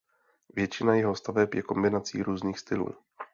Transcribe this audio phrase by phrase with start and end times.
[0.55, 2.95] Většina jeho staveb je kombinací různých stylů.